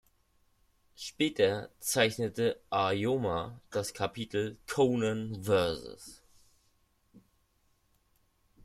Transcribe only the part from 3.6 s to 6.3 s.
das Kapitel "Conan vs.